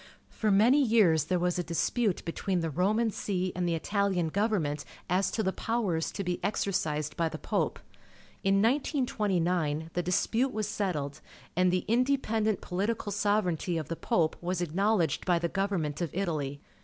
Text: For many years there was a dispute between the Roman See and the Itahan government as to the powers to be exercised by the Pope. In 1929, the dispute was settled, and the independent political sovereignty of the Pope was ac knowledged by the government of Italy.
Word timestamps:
For 0.31 0.49
many 0.49 0.81
years 0.83 1.25
there 1.25 1.37
was 1.37 1.59
a 1.59 1.63
dispute 1.63 2.25
between 2.25 2.61
the 2.61 2.71
Roman 2.71 3.11
See 3.11 3.51
and 3.55 3.67
the 3.69 3.77
Itahan 3.79 4.31
government 4.31 4.83
as 5.07 5.29
to 5.29 5.43
the 5.43 5.53
powers 5.53 6.11
to 6.13 6.23
be 6.23 6.39
exercised 6.43 7.15
by 7.15 7.29
the 7.29 7.37
Pope. 7.37 7.77
In 8.43 8.63
1929, 8.63 9.91
the 9.93 10.01
dispute 10.01 10.51
was 10.53 10.67
settled, 10.67 11.21
and 11.55 11.71
the 11.71 11.85
independent 11.87 12.61
political 12.61 13.11
sovereignty 13.11 13.77
of 13.77 13.89
the 13.89 13.95
Pope 13.95 14.35
was 14.41 14.59
ac 14.59 14.71
knowledged 14.73 15.23
by 15.23 15.37
the 15.37 15.47
government 15.47 16.01
of 16.01 16.09
Italy. 16.15 16.61